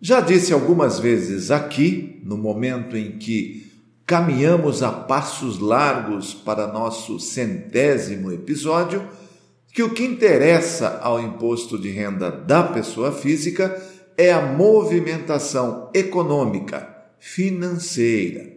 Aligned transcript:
Já 0.00 0.20
disse 0.20 0.52
algumas 0.52 1.00
vezes 1.00 1.50
aqui, 1.50 2.20
no 2.22 2.36
momento 2.36 2.96
em 2.96 3.18
que 3.18 3.72
caminhamos 4.06 4.80
a 4.80 4.92
passos 4.92 5.58
largos 5.58 6.32
para 6.32 6.72
nosso 6.72 7.18
centésimo 7.18 8.30
episódio, 8.30 9.02
que 9.72 9.82
o 9.82 9.90
que 9.90 10.04
interessa 10.04 11.00
ao 11.02 11.20
imposto 11.20 11.76
de 11.76 11.90
renda 11.90 12.30
da 12.30 12.62
pessoa 12.62 13.10
física 13.10 13.76
é 14.16 14.32
a 14.32 14.40
movimentação 14.40 15.90
econômica, 15.92 16.88
financeira. 17.18 18.52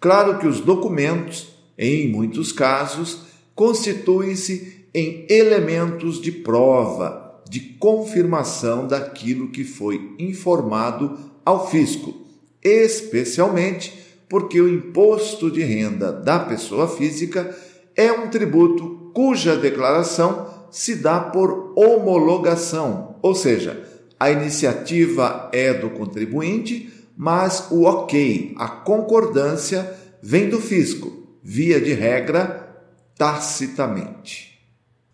Claro 0.00 0.38
que 0.38 0.46
os 0.46 0.60
documentos, 0.60 1.48
em 1.76 2.08
muitos 2.08 2.52
casos, 2.52 3.22
constituem-se 3.56 4.86
em 4.94 5.26
elementos 5.28 6.20
de 6.20 6.30
prova 6.30 7.29
de 7.50 7.58
confirmação 7.58 8.86
daquilo 8.86 9.50
que 9.50 9.64
foi 9.64 10.14
informado 10.20 11.18
ao 11.44 11.68
fisco, 11.68 12.14
especialmente 12.62 13.92
porque 14.28 14.60
o 14.60 14.72
imposto 14.72 15.50
de 15.50 15.60
renda 15.60 16.12
da 16.12 16.38
pessoa 16.38 16.86
física 16.86 17.52
é 17.96 18.12
um 18.12 18.30
tributo 18.30 19.10
cuja 19.12 19.56
declaração 19.56 20.48
se 20.70 20.94
dá 20.94 21.18
por 21.18 21.72
homologação, 21.76 23.16
ou 23.20 23.34
seja, 23.34 23.84
a 24.18 24.30
iniciativa 24.30 25.50
é 25.52 25.74
do 25.74 25.90
contribuinte, 25.90 26.88
mas 27.16 27.66
o 27.72 27.82
ok, 27.82 28.54
a 28.56 28.68
concordância, 28.68 29.92
vem 30.22 30.48
do 30.48 30.60
fisco, 30.60 31.36
via 31.42 31.80
de 31.80 31.92
regra, 31.94 32.84
tacitamente. 33.18 34.49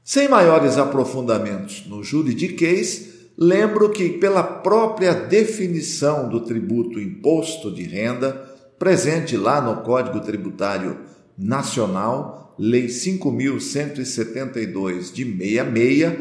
Sem 0.07 0.27
maiores 0.29 0.79
aprofundamentos 0.79 1.85
no 1.89 2.03
juridiquês, 2.05 3.09
lembro 3.37 3.91
que, 3.91 4.11
pela 4.11 4.41
própria 4.41 5.13
definição 5.13 6.29
do 6.29 6.43
tributo 6.43 7.01
imposto 7.01 7.73
de 7.73 7.83
renda, 7.83 8.31
presente 8.79 9.37
lá 9.37 9.61
no 9.61 9.83
Código 9.83 10.21
Tributário 10.21 10.99
Nacional, 11.37 12.55
Lei 12.57 12.87
5.172 12.87 15.13
de 15.13 15.25
66, 15.25 16.13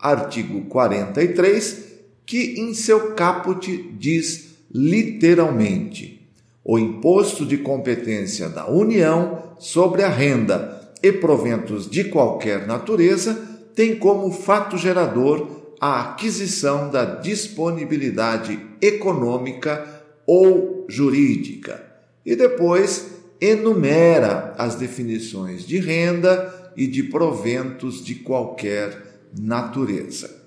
artigo 0.00 0.62
43, 0.62 1.84
que 2.26 2.58
em 2.58 2.74
seu 2.74 3.12
caput 3.12 3.94
diz 3.96 4.56
literalmente: 4.74 6.28
o 6.64 6.76
imposto 6.76 7.46
de 7.46 7.58
competência 7.58 8.48
da 8.48 8.68
União 8.68 9.54
sobre 9.60 10.02
a 10.02 10.08
renda 10.08 10.77
e 11.02 11.12
proventos 11.12 11.88
de 11.88 12.04
qualquer 12.04 12.66
natureza 12.66 13.34
tem 13.74 13.96
como 13.96 14.32
fato 14.32 14.76
gerador 14.76 15.48
a 15.80 16.00
aquisição 16.00 16.90
da 16.90 17.04
disponibilidade 17.04 18.58
econômica 18.80 20.02
ou 20.26 20.84
jurídica 20.88 21.84
e 22.26 22.34
depois 22.34 23.12
enumera 23.40 24.54
as 24.58 24.74
definições 24.74 25.64
de 25.64 25.78
renda 25.78 26.72
e 26.76 26.86
de 26.86 27.04
proventos 27.04 28.04
de 28.04 28.16
qualquer 28.16 29.20
natureza. 29.38 30.38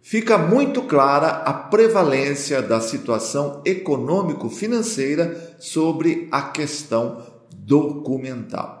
Fica 0.00 0.38
muito 0.38 0.82
clara 0.82 1.28
a 1.28 1.52
prevalência 1.52 2.62
da 2.62 2.80
situação 2.80 3.60
econômico-financeira 3.64 5.56
sobre 5.58 6.28
a 6.32 6.42
questão 6.42 7.22
documental. 7.54 8.77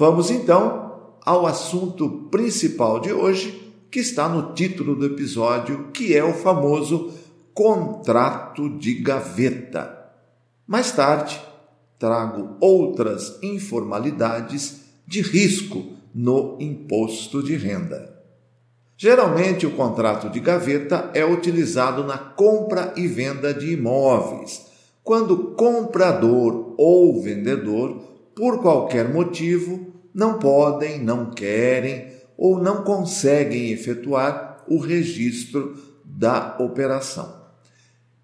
Vamos 0.00 0.30
então 0.30 1.18
ao 1.26 1.46
assunto 1.46 2.26
principal 2.30 3.00
de 3.00 3.12
hoje, 3.12 3.70
que 3.90 4.00
está 4.00 4.26
no 4.30 4.54
título 4.54 4.96
do 4.96 5.04
episódio, 5.04 5.88
que 5.92 6.16
é 6.16 6.24
o 6.24 6.32
famoso 6.32 7.10
contrato 7.52 8.78
de 8.78 8.94
gaveta. 8.94 10.10
Mais 10.66 10.90
tarde, 10.90 11.38
trago 11.98 12.56
outras 12.62 13.38
informalidades 13.42 14.80
de 15.06 15.20
risco 15.20 15.84
no 16.14 16.56
imposto 16.58 17.42
de 17.42 17.54
renda. 17.54 18.10
Geralmente, 18.96 19.66
o 19.66 19.72
contrato 19.72 20.30
de 20.30 20.40
gaveta 20.40 21.10
é 21.12 21.26
utilizado 21.26 22.04
na 22.04 22.16
compra 22.16 22.94
e 22.96 23.06
venda 23.06 23.52
de 23.52 23.74
imóveis, 23.74 24.64
quando 25.04 25.52
comprador 25.56 26.74
ou 26.78 27.20
vendedor, 27.20 28.08
por 28.34 28.62
qualquer 28.62 29.12
motivo, 29.12 29.89
não 30.14 30.38
podem, 30.38 31.02
não 31.02 31.30
querem 31.30 32.06
ou 32.36 32.60
não 32.60 32.82
conseguem 32.82 33.70
efetuar 33.70 34.64
o 34.66 34.78
registro 34.78 35.76
da 36.04 36.56
operação. 36.58 37.40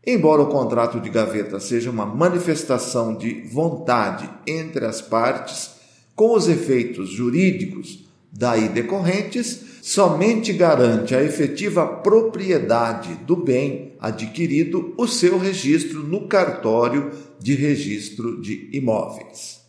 Embora 0.06 0.42
o 0.42 0.48
contrato 0.48 1.00
de 1.00 1.10
gaveta 1.10 1.58
seja 1.58 1.90
uma 1.90 2.06
manifestação 2.06 3.16
de 3.16 3.42
vontade 3.48 4.30
entre 4.46 4.84
as 4.84 5.02
partes, 5.02 5.72
com 6.14 6.32
os 6.32 6.48
efeitos 6.48 7.10
jurídicos 7.10 8.06
daí 8.32 8.68
decorrentes, 8.68 9.80
somente 9.82 10.52
garante 10.52 11.14
a 11.14 11.22
efetiva 11.22 11.86
propriedade 11.86 13.14
do 13.26 13.36
bem 13.36 13.94
adquirido 14.00 14.94
o 14.96 15.06
seu 15.06 15.38
registro 15.38 16.02
no 16.02 16.28
cartório 16.28 17.10
de 17.40 17.54
registro 17.54 18.40
de 18.40 18.70
imóveis. 18.72 19.65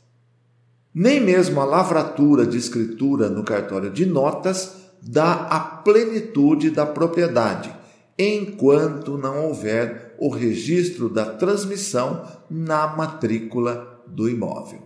Nem 0.94 1.20
mesmo 1.20 1.62
a 1.62 1.66
lavratura 1.66 2.46
de 2.46 2.58
escritura 2.58 3.30
no 3.30 3.44
cartório 3.44 3.90
de 3.92 4.06
notas 4.06 4.75
dá 5.02 5.34
a 5.34 5.59
plenitude 5.59 6.72
da 6.72 6.86
propriedade, 6.86 7.74
enquanto 8.18 9.18
não 9.18 9.46
houver 9.46 10.16
o 10.20 10.30
registro 10.30 11.08
da 11.08 11.25
transmissão 11.25 12.25
na 12.50 12.88
matrícula 12.88 14.02
do 14.08 14.28
imóvel. 14.28 14.81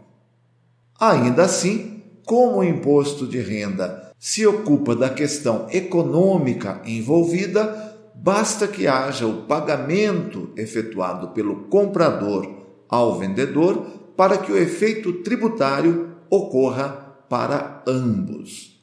Ainda 0.99 1.43
assim, 1.43 2.03
como 2.25 2.57
o 2.57 2.63
imposto 2.63 3.25
de 3.25 3.39
renda 3.39 4.11
se 4.19 4.45
ocupa 4.45 4.95
da 4.95 5.09
questão 5.09 5.67
econômica 5.71 6.81
envolvida, 6.85 7.97
basta 8.13 8.67
que 8.67 8.85
haja 8.85 9.25
o 9.25 9.43
pagamento 9.43 10.51
efetuado 10.55 11.29
pelo 11.29 11.63
comprador 11.63 12.47
ao 12.87 13.17
vendedor 13.17 14.00
para 14.15 14.37
que 14.37 14.51
o 14.51 14.57
efeito 14.57 15.13
tributário 15.23 16.11
ocorra 16.29 16.89
para 17.29 17.83
ambos. 17.87 18.81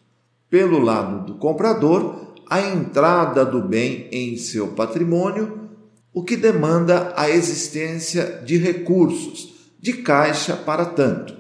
Pelo 0.51 0.79
lado 0.79 1.27
do 1.27 1.35
comprador, 1.39 2.35
a 2.49 2.61
entrada 2.61 3.45
do 3.45 3.61
bem 3.61 4.09
em 4.11 4.37
seu 4.37 4.69
patrimônio, 4.69 5.69
o 6.13 6.25
que 6.25 6.37
demanda 6.37 7.13
a 7.17 7.29
existência 7.29 8.43
de 8.45 8.57
recursos, 8.57 9.55
de 9.79 9.93
caixa 9.93 10.57
para 10.57 10.87
tanto. 10.87 11.37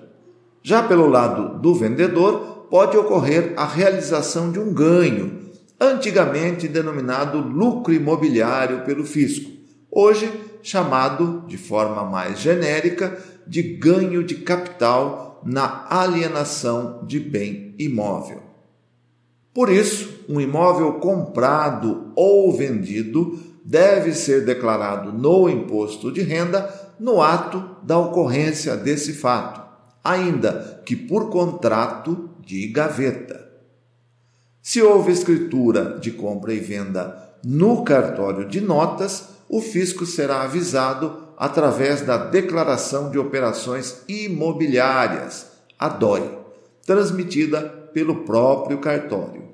Já 0.62 0.82
pelo 0.82 1.09
lado 1.09 1.59
do 1.60 1.75
vendedor, 1.75 2.66
pode 2.71 2.97
ocorrer 2.97 3.54
a 3.56 3.65
realização 3.65 4.53
de 4.53 4.59
um 4.59 4.72
ganho, 4.72 5.50
antigamente 5.81 6.69
denominado 6.69 7.38
lucro 7.38 7.94
imobiliário 7.94 8.84
pelo 8.84 9.04
fisco, 9.04 9.51
hoje 9.91 10.30
chamado, 10.62 11.45
de 11.47 11.57
forma 11.57 12.04
mais 12.04 12.41
genérica, 12.41 13.16
de 13.48 13.62
ganho 13.62 14.22
de 14.22 14.36
capital 14.36 15.41
na 15.45 15.86
alienação 15.89 17.04
de 17.06 17.18
bem 17.18 17.74
imóvel. 17.78 18.42
Por 19.54 19.71
isso, 19.71 20.24
um 20.28 20.41
imóvel 20.41 20.95
comprado 20.95 22.12
ou 22.15 22.53
vendido 22.56 23.39
deve 23.65 24.12
ser 24.12 24.45
declarado 24.45 25.12
no 25.12 25.48
imposto 25.48 26.12
de 26.12 26.22
renda 26.22 26.72
no 26.98 27.21
ato 27.22 27.77
da 27.83 27.98
ocorrência 27.98 28.77
desse 28.77 29.12
fato, 29.12 29.60
ainda 30.03 30.83
que 30.84 30.97
por 30.97 31.30
contrato 31.30 32.30
de 32.41 32.66
gaveta. 32.68 33.47
Se 34.62 34.83
houve 34.83 35.12
escritura 35.12 35.98
de 35.98 36.10
compra 36.10 36.53
e 36.53 36.59
venda 36.60 37.36
no 37.45 37.84
cartório 37.84 38.47
de 38.47 38.60
notas, 38.60 39.30
o 39.48 39.60
fisco 39.60 40.04
será 40.04 40.42
avisado 40.42 41.28
através 41.38 42.00
da 42.00 42.16
Declaração 42.16 43.10
de 43.10 43.18
Operações 43.18 44.02
Imobiliárias, 44.08 45.46
a 45.78 45.88
DOI, 45.88 46.36
transmitida 46.84 47.62
pelo 47.94 48.24
próprio 48.24 48.78
cartório. 48.78 49.44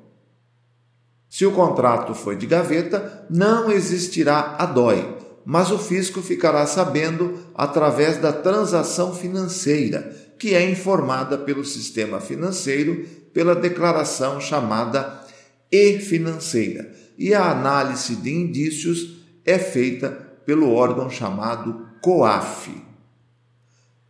Se 1.28 1.44
o 1.44 1.52
contrato 1.52 2.14
foi 2.14 2.36
de 2.36 2.46
gaveta, 2.46 3.26
não 3.28 3.70
existirá 3.70 4.56
a 4.58 4.64
DOI, 4.64 5.14
mas 5.44 5.70
o 5.70 5.78
fisco 5.78 6.22
ficará 6.22 6.64
sabendo 6.66 7.38
através 7.54 8.16
da 8.16 8.32
transação 8.32 9.14
financeira, 9.14 10.16
que 10.38 10.54
é 10.54 10.68
informada 10.68 11.36
pelo 11.36 11.64
sistema 11.64 12.18
financeiro 12.18 13.04
pela 13.34 13.54
declaração 13.54 14.40
chamada 14.40 15.20
e-financeira, 15.70 16.94
e 17.18 17.34
a 17.34 17.50
análise 17.50 18.14
de 18.16 18.32
indícios 18.32 19.16
é 19.44 19.58
feita 19.58 20.23
pelo 20.44 20.72
órgão 20.72 21.10
chamado 21.10 21.86
COAF. 22.00 22.70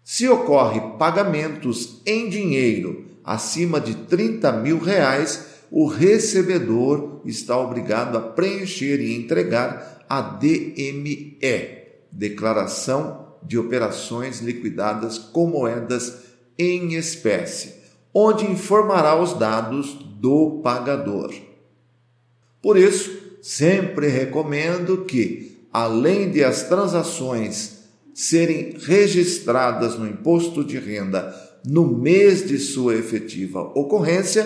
Se 0.02 0.28
ocorre 0.28 0.80
pagamentos 0.98 2.00
em 2.04 2.28
dinheiro 2.28 3.06
acima 3.24 3.80
de 3.80 3.94
30 3.94 4.52
mil 4.52 4.78
reais, 4.78 5.46
o 5.70 5.86
recebedor 5.86 7.22
está 7.24 7.58
obrigado 7.58 8.18
a 8.18 8.20
preencher 8.20 9.00
e 9.00 9.16
entregar 9.16 10.04
a 10.08 10.20
DME, 10.20 11.38
Declaração 12.12 13.34
de 13.42 13.58
Operações 13.58 14.40
Liquidadas 14.40 15.18
com 15.18 15.46
Moedas 15.46 16.24
em 16.58 16.94
Espécie, 16.94 17.74
onde 18.12 18.44
informará 18.44 19.20
os 19.20 19.34
dados 19.34 19.94
do 20.20 20.60
pagador. 20.62 21.34
Por 22.62 22.78
isso, 22.78 23.10
sempre 23.42 24.08
recomendo 24.08 25.04
que, 25.04 25.53
além 25.74 26.30
de 26.30 26.44
as 26.44 26.68
transações 26.68 27.78
serem 28.14 28.76
registradas 28.78 29.98
no 29.98 30.06
imposto 30.06 30.62
de 30.62 30.78
renda 30.78 31.34
no 31.66 31.84
mês 31.84 32.46
de 32.46 32.58
sua 32.58 32.94
efetiva 32.94 33.60
ocorrência, 33.74 34.44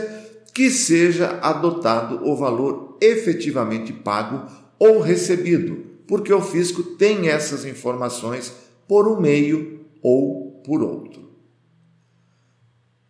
que 0.54 0.70
seja 0.70 1.38
adotado 1.42 2.26
o 2.26 2.34
valor 2.34 2.96
efetivamente 2.98 3.92
pago 3.92 4.50
ou 4.78 5.00
recebido, 5.00 5.84
porque 6.06 6.32
o 6.32 6.40
fisco 6.40 6.82
tem 6.82 7.28
essas 7.28 7.66
informações 7.66 8.50
por 8.88 9.06
um 9.06 9.20
meio 9.20 9.80
ou 10.02 10.62
por 10.64 10.82
outro. 10.82 11.28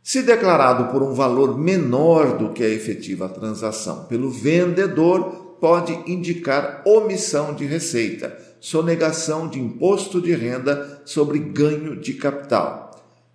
Se 0.03 0.23
declarado 0.23 0.91
por 0.91 1.05
um 1.05 1.13
valor 1.13 1.57
menor 1.57 2.37
do 2.37 2.51
que 2.51 2.65
a 2.65 2.69
efetiva 2.69 3.29
transação 3.29 4.07
pelo 4.07 4.29
vendedor, 4.29 5.48
pode 5.61 5.93
indicar 6.07 6.83
omissão 6.87 7.55
de 7.55 7.65
receita, 7.65 8.37
sonegação 8.61 9.49
de 9.49 9.61
imposto 9.61 10.21
de 10.21 10.35
renda 10.35 11.03
sobre 11.05 11.39
ganho 11.39 11.97
de 11.97 12.15
capital. 12.15 12.91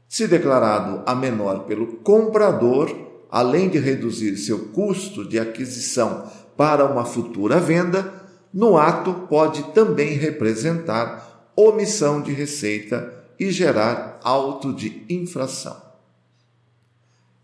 Se 0.08 0.28
declarado 0.28 1.02
a 1.06 1.16
menor 1.16 1.66
pelo 1.66 1.88
comprador, 1.98 2.94
além 3.32 3.70
de 3.70 3.80
reduzir 3.80 4.38
seu 4.38 4.68
custo 4.68 5.28
de 5.28 5.40
aquisição 5.40 6.30
para 6.56 6.86
uma 6.86 7.06
futura 7.06 7.60
venda, 7.60 8.14
no 8.54 8.78
ato 8.78 9.26
pode 9.28 9.64
também 9.74 10.14
representar 10.14 11.50
omissão 11.56 12.22
de 12.22 12.32
receita 12.32 13.12
e 13.40 13.52
gerar 13.52 14.20
auto 14.24 14.72
de 14.72 15.04
infração. 15.10 15.93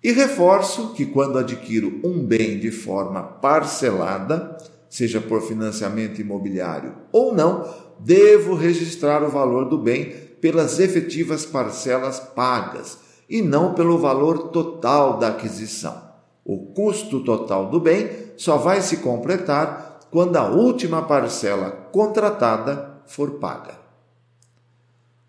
E 0.01 0.13
reforço 0.13 0.93
que 0.93 1.05
quando 1.05 1.37
adquiro 1.37 1.99
um 2.05 2.25
bem 2.25 2.57
de 2.57 2.71
forma 2.71 3.21
parcelada, 3.21 4.57
seja 4.89 5.19
por 5.19 5.41
financiamento 5.41 6.21
imobiliário 6.21 6.93
ou 7.11 7.35
não, 7.35 7.67
devo 7.99 8.55
registrar 8.55 9.21
o 9.23 9.29
valor 9.29 9.65
do 9.65 9.77
bem 9.77 10.11
pelas 10.39 10.79
efetivas 10.79 11.45
parcelas 11.45 12.19
pagas 12.19 12.97
e 13.29 13.41
não 13.41 13.73
pelo 13.73 13.97
valor 13.97 14.49
total 14.49 15.19
da 15.19 15.27
aquisição. 15.27 16.01
O 16.45 16.73
custo 16.73 17.19
total 17.19 17.69
do 17.69 17.79
bem 17.79 18.09
só 18.37 18.57
vai 18.57 18.81
se 18.81 18.97
completar 18.97 19.99
quando 20.09 20.37
a 20.37 20.47
última 20.49 21.01
parcela 21.01 21.71
contratada 21.91 23.01
for 23.05 23.31
paga. 23.31 23.78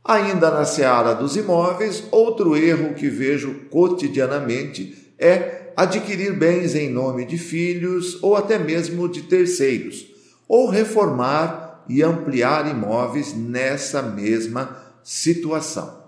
Ainda 0.04 0.50
na 0.50 0.64
seara 0.64 1.14
dos 1.14 1.36
imóveis, 1.36 2.04
outro 2.10 2.56
erro 2.56 2.94
que 2.94 3.08
vejo 3.08 3.66
cotidianamente 3.70 5.12
é 5.18 5.72
adquirir 5.76 6.32
bens 6.32 6.74
em 6.74 6.90
nome 6.90 7.24
de 7.24 7.36
filhos 7.36 8.18
ou 8.22 8.34
até 8.34 8.58
mesmo 8.58 9.08
de 9.08 9.22
terceiros, 9.22 10.06
ou 10.48 10.68
reformar 10.68 11.84
e 11.88 12.02
ampliar 12.02 12.70
imóveis 12.70 13.34
nessa 13.34 14.02
mesma 14.02 14.76
situação. 15.02 16.00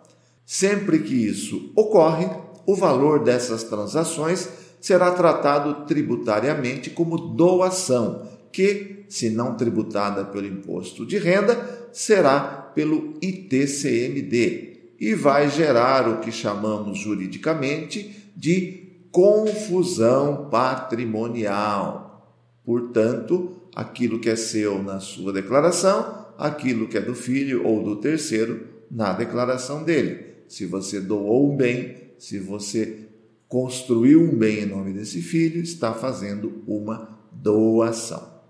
Sempre 0.47 1.01
que 1.01 1.15
isso 1.15 1.71
ocorre, 1.75 2.29
o 2.67 2.75
valor 2.75 3.23
dessas 3.23 3.65
transações 3.65 4.49
será 4.81 5.11
tratado 5.13 5.87
tributariamente 5.87 6.91
como 6.91 7.17
doação, 7.17 8.29
que, 8.53 9.05
se 9.09 9.31
não 9.31 9.57
tributada 9.57 10.25
pelo 10.25 10.47
imposto 10.47 11.07
de 11.07 11.19
renda, 11.19 11.89
será 11.93 12.41
pelo 12.75 13.15
ITCMD 13.21 14.95
e 15.01 15.15
vai 15.15 15.51
gerar 15.51 16.09
o 16.09 16.21
que 16.21 16.31
chamamos 16.31 16.99
juridicamente 16.99 18.31
de 18.37 19.07
confusão 19.11 20.49
patrimonial. 20.51 22.37
Portanto, 22.65 23.63
aquilo 23.75 24.21
que 24.21 24.31
é 24.31 24.37
seu 24.37 24.83
na 24.83 25.01
sua 25.01 25.33
declaração, 25.33 26.27
aquilo 26.39 26.87
que 26.87 26.99
é 26.99 27.01
do 27.01 27.15
filho 27.15 27.67
ou 27.67 27.83
do 27.83 27.97
terceiro 27.97 28.67
na 28.91 29.13
declaração 29.13 29.83
dele 29.83 30.33
se 30.53 30.67
você 30.67 31.01
doou 31.01 31.51
um 31.51 31.57
bem, 31.57 31.97
se 32.19 32.39
você 32.39 33.09
construiu 33.49 34.21
um 34.21 34.37
bem 34.37 34.61
em 34.61 34.67
nome 34.67 34.93
desse 34.93 35.23
filho, 35.23 35.63
está 35.63 35.95
fazendo 35.95 36.63
uma 36.67 37.19
doação. 37.33 38.42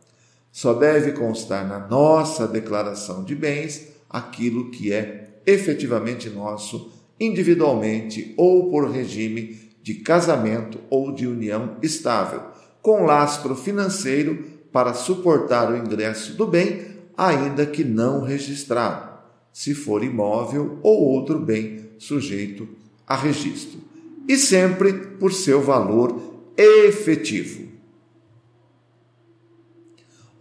Só 0.52 0.74
deve 0.74 1.12
constar 1.12 1.66
na 1.66 1.78
nossa 1.78 2.46
declaração 2.46 3.24
de 3.24 3.34
bens 3.34 3.88
aquilo 4.08 4.70
que 4.70 4.92
é 4.92 5.40
efetivamente 5.46 6.28
nosso, 6.28 6.92
individualmente 7.18 8.34
ou 8.36 8.70
por 8.70 8.90
regime 8.90 9.72
de 9.82 9.94
casamento 9.94 10.78
ou 10.90 11.10
de 11.10 11.26
união 11.26 11.78
estável, 11.82 12.42
com 12.82 13.04
lastro 13.04 13.56
financeiro 13.56 14.44
para 14.70 14.92
suportar 14.92 15.72
o 15.72 15.76
ingresso 15.76 16.34
do 16.34 16.46
bem, 16.46 16.86
ainda 17.16 17.64
que 17.64 17.82
não 17.82 18.22
registrado, 18.22 19.18
se 19.52 19.74
for 19.74 20.04
imóvel 20.04 20.78
ou 20.82 21.00
outro 21.00 21.38
bem 21.38 21.90
sujeito 21.98 22.68
a 23.06 23.16
registro, 23.16 23.80
e 24.28 24.36
sempre 24.36 24.92
por 24.92 25.32
seu 25.32 25.62
valor 25.62 26.20
efetivo. 26.56 27.68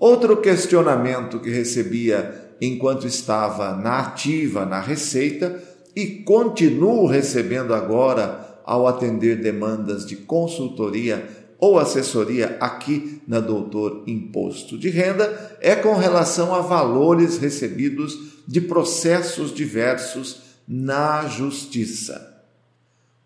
Outro 0.02 0.38
questionamento 0.38 1.40
que 1.40 1.52
recebia 1.52 2.56
enquanto 2.60 3.06
estava 3.06 3.76
na 3.76 4.00
ativa 4.00 4.66
na 4.66 4.80
Receita 4.80 5.62
e 5.96 6.24
continuo 6.24 7.06
recebendo 7.06 7.72
agora 7.72 8.60
ao 8.66 8.88
atender 8.88 9.40
demandas 9.40 10.04
de 10.04 10.16
consultoria 10.16 11.30
ou 11.60 11.78
assessoria 11.78 12.58
aqui 12.60 13.22
na 13.28 13.40
Doutor 13.40 14.02
Imposto 14.08 14.76
de 14.76 14.90
Renda 14.90 15.56
é 15.62 15.76
com 15.76 15.94
relação 15.94 16.56
a 16.56 16.62
valores 16.62 17.38
recebidos 17.38 18.42
de 18.48 18.60
processos 18.60 19.54
diversos 19.54 20.42
na 20.68 21.28
justiça. 21.28 22.44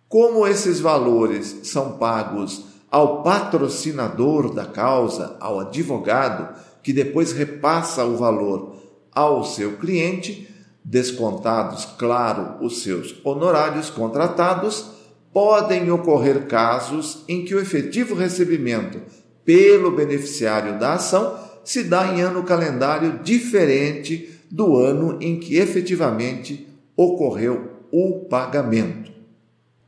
Como 0.10 0.46
esses 0.46 0.82
valores 0.82 1.56
são 1.64 1.94
pagos 1.94 2.76
ao 2.96 3.24
patrocinador 3.24 4.54
da 4.54 4.64
causa, 4.64 5.36
ao 5.42 5.60
advogado, 5.60 6.56
que 6.86 6.94
depois 6.94 7.32
repassa 7.32 8.06
o 8.06 8.16
valor 8.16 8.76
ao 9.12 9.44
seu 9.44 9.76
cliente, 9.78 10.48
descontados, 10.84 11.84
claro, 11.98 12.64
os 12.64 12.84
seus 12.84 13.16
honorários 13.26 13.90
contratados, 13.90 14.92
podem 15.34 15.90
ocorrer 15.90 16.46
casos 16.46 17.24
em 17.28 17.44
que 17.44 17.56
o 17.56 17.60
efetivo 17.60 18.14
recebimento 18.14 19.02
pelo 19.44 19.94
beneficiário 19.94 20.78
da 20.78 20.94
ação 20.94 21.36
se 21.64 21.86
dá 21.86 22.14
em 22.14 22.22
ano 22.22 22.44
calendário 22.44 23.20
diferente 23.24 24.30
do 24.52 24.78
ano 24.78 25.18
em 25.20 25.40
que 25.40 25.58
efetivamente 25.58 26.68
ocorreu 26.96 27.82
o 27.92 28.26
pagamento. 28.30 29.12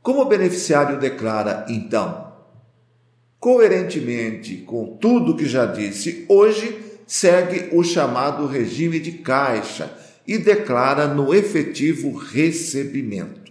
Como 0.02 0.22
o 0.22 0.28
beneficiário 0.28 0.98
declara, 0.98 1.64
então, 1.68 2.32
coerentemente 3.38 4.56
com 4.56 4.96
tudo 4.96 5.36
que 5.36 5.46
já 5.46 5.64
disse, 5.64 6.26
hoje 6.28 6.87
segue 7.08 7.70
o 7.72 7.82
chamado 7.82 8.46
regime 8.46 9.00
de 9.00 9.12
caixa 9.12 9.90
e 10.26 10.36
declara 10.36 11.06
no 11.06 11.34
efetivo 11.34 12.14
recebimento. 12.14 13.50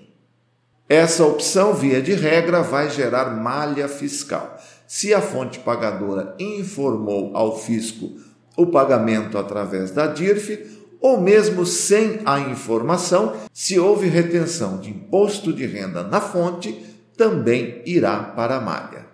Essa 0.87 1.25
opção, 1.25 1.73
via 1.73 2.01
de 2.01 2.13
regra, 2.13 2.61
vai 2.61 2.89
gerar 2.89 3.35
malha 3.35 3.89
fiscal. 3.89 4.57
Se 4.87 5.13
a 5.13 5.19
fonte 5.19 5.59
pagadora 5.59 6.35
informou 6.39 7.35
ao 7.35 7.59
fisco 7.59 8.15
o 8.55 8.67
pagamento 8.67 9.37
através 9.37 9.91
da 9.91 10.05
DIRF, 10.07 10.77
ou 11.01 11.19
mesmo 11.19 11.65
sem 11.65 12.21
a 12.25 12.39
informação, 12.39 13.35
se 13.51 13.77
houve 13.77 14.07
retenção 14.07 14.79
de 14.79 14.91
imposto 14.91 15.51
de 15.51 15.65
renda 15.65 16.03
na 16.03 16.21
fonte, 16.21 16.85
também 17.17 17.81
irá 17.85 18.19
para 18.19 18.57
a 18.57 18.61
malha. 18.61 19.06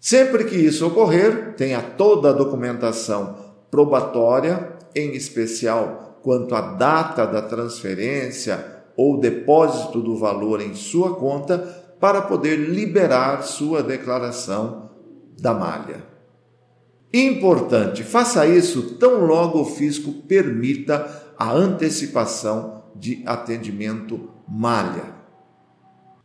Sempre 0.00 0.44
que 0.44 0.56
isso 0.56 0.86
ocorrer, 0.86 1.54
tenha 1.56 1.82
toda 1.82 2.30
a 2.30 2.32
documentação 2.32 3.36
probatória 3.70 4.72
em 4.94 5.12
especial 5.12 6.18
quanto 6.22 6.54
à 6.54 6.60
data 6.60 7.26
da 7.26 7.42
transferência 7.42 8.64
ou 8.96 9.20
depósito 9.20 10.00
do 10.00 10.16
valor 10.16 10.62
em 10.62 10.74
sua 10.74 11.14
conta 11.16 11.58
para 12.00 12.22
poder 12.22 12.56
liberar 12.56 13.42
sua 13.42 13.82
declaração 13.82 14.90
da 15.38 15.52
malha. 15.52 16.02
Importante, 17.12 18.02
faça 18.02 18.46
isso 18.46 18.94
tão 18.94 19.26
logo 19.26 19.60
o 19.60 19.64
fisco 19.64 20.12
permita 20.12 21.34
a 21.38 21.52
antecipação 21.52 22.84
de 22.94 23.22
atendimento 23.26 24.30
malha. 24.48 25.20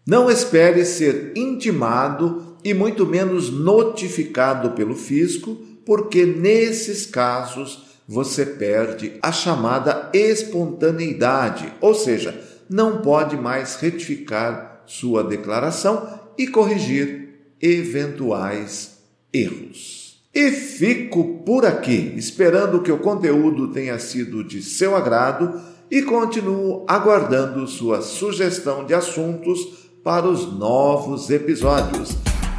Não 0.08 0.29
espere 0.29 0.86
ser 0.86 1.34
intimado 1.36 2.54
e 2.65 2.74
muito 2.74 3.05
menos 3.05 3.51
notificado 3.51 4.72
pelo 4.72 4.95
fisco, 4.95 5.55
porque 5.86 6.25
nesses 6.25 7.05
casos 7.05 7.86
você 8.07 8.43
perde 8.43 9.13
a 9.22 9.31
chamada 9.31 10.10
espontaneidade, 10.12 11.72
ou 11.79 11.93
seja, 11.93 12.43
não 12.67 13.03
pode 13.03 13.38
mais 13.38 13.75
retificar 13.75 14.81
sua 14.88 15.24
declaração 15.24 16.19
e 16.36 16.48
corrigir 16.48 17.53
eventuais 17.62 18.98
erros. 19.31 20.24
E 20.34 20.50
fico 20.50 21.43
por 21.45 21.67
aqui, 21.67 22.13
esperando 22.17 22.81
que 22.81 22.91
o 22.91 22.98
conteúdo 22.98 23.72
tenha 23.72 24.00
sido 24.00 24.43
de 24.43 24.63
seu 24.63 24.95
agrado 24.95 25.62
e 25.89 26.01
continuo 26.01 26.84
aguardando 26.88 27.67
sua 27.67 28.01
sugestão 28.01 28.86
de 28.86 28.95
assuntos 28.95 29.86
para 30.03 30.27
os 30.27 30.51
novos 30.51 31.29
episódios. 31.29 32.35